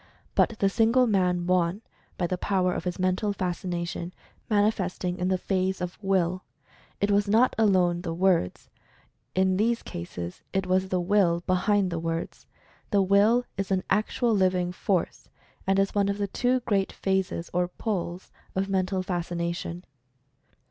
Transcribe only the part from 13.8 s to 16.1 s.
actual living 32 Mental Fascination force, and is one